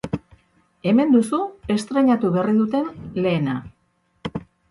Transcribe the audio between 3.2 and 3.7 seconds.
lehena.